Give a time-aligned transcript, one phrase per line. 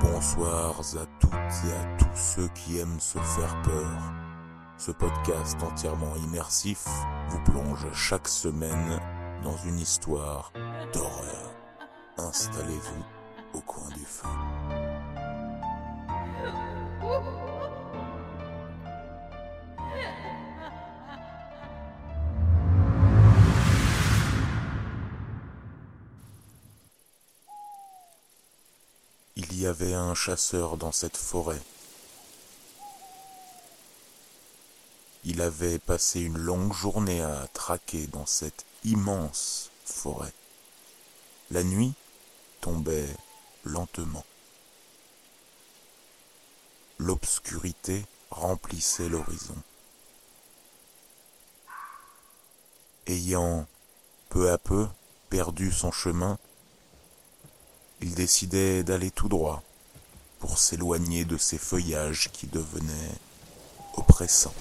[0.00, 4.12] Bonsoir à toutes et à tous ceux qui aiment se faire peur.
[4.76, 6.84] Ce podcast entièrement immersif
[7.28, 9.00] vous plonge chaque semaine
[9.42, 10.52] dans une histoire
[10.92, 11.50] d'horreur.
[12.18, 13.04] Installez-vous
[13.54, 14.28] au coin du feu.
[29.50, 31.60] Il y avait un chasseur dans cette forêt.
[35.24, 40.32] Il avait passé une longue journée à traquer dans cette immense forêt.
[41.50, 41.94] La nuit
[42.60, 43.08] tombait
[43.64, 44.24] lentement.
[46.98, 49.56] L'obscurité remplissait l'horizon.
[53.06, 53.66] Ayant
[54.28, 54.88] peu à peu
[55.28, 56.38] perdu son chemin,
[58.00, 59.62] il décidait d'aller tout droit
[60.38, 63.14] pour s'éloigner de ces feuillages qui devenaient
[63.94, 64.54] oppressants.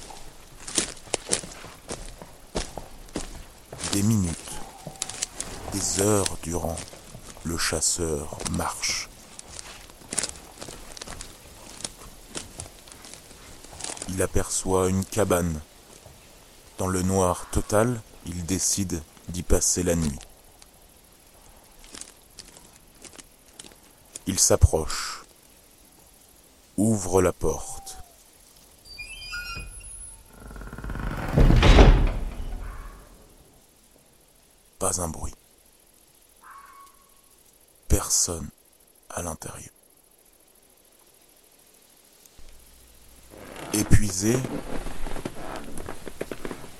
[3.91, 4.51] Des minutes,
[5.73, 6.77] des heures durant,
[7.43, 9.09] le chasseur marche.
[14.09, 15.59] Il aperçoit une cabane.
[16.77, 20.19] Dans le noir total, il décide d'y passer la nuit.
[24.27, 25.23] Il s'approche,
[26.77, 27.97] ouvre la porte.
[34.79, 35.35] Pas un bruit.
[37.87, 38.49] Personne
[39.11, 39.69] à l'intérieur.
[43.73, 44.37] Épuisé,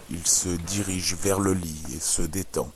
[0.09, 2.71] il se dirige vers le lit et se détend.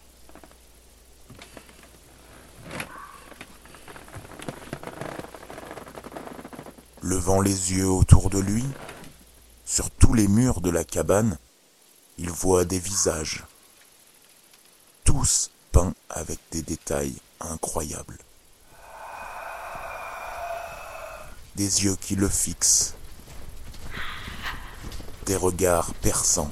[7.01, 8.65] Levant les yeux autour de lui,
[9.65, 11.37] sur tous les murs de la cabane,
[12.17, 13.45] il voit des visages,
[15.05, 18.17] tous peints avec des détails incroyables.
[21.55, 22.95] Des yeux qui le fixent,
[25.25, 26.51] des regards perçants,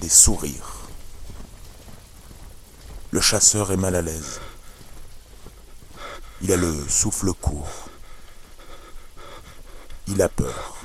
[0.00, 0.88] des sourires.
[3.10, 4.40] Le chasseur est mal à l'aise.
[6.40, 7.90] Il a le souffle court.
[10.06, 10.76] Il a peur.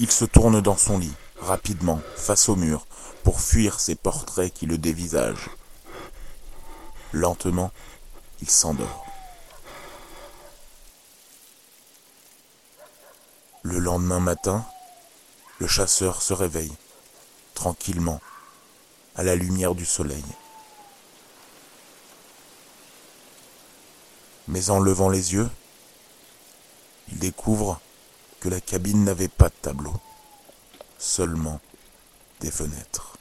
[0.00, 2.86] Il se tourne dans son lit, rapidement, face au mur,
[3.22, 5.50] pour fuir ces portraits qui le dévisagent.
[7.12, 7.72] Lentement,
[8.40, 9.06] il s'endort.
[13.62, 14.64] Le lendemain matin,
[15.58, 16.74] le chasseur se réveille,
[17.54, 18.20] tranquillement,
[19.14, 20.24] à la lumière du soleil.
[24.48, 25.48] Mais en levant les yeux,
[27.10, 27.80] il découvre
[28.40, 29.94] que la cabine n'avait pas de tableau,
[30.98, 31.60] seulement
[32.40, 33.16] des fenêtres.